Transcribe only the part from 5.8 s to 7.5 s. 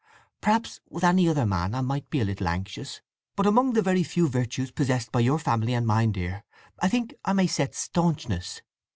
mine, dear, I think I may